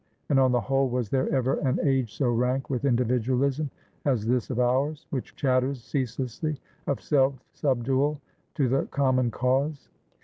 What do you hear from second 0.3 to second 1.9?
on the whole, was there ever an